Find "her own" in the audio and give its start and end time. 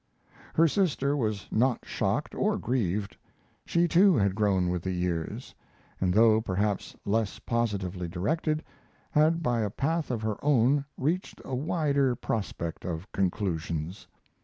10.23-10.85